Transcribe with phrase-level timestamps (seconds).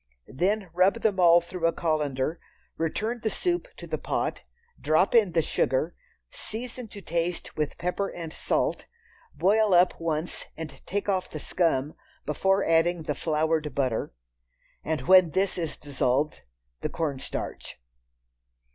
[0.27, 2.39] Then rub them all through a colander,
[2.75, 4.41] return the soup to the pot,
[4.81, 5.95] drop in the sugar,
[6.31, 8.87] season to taste with pepper and salt,
[9.35, 11.93] boil up once and take off the scum
[12.25, 14.11] before adding the floured butter,
[14.83, 16.41] and when this is dissolved,
[16.79, 17.79] the cornstarch.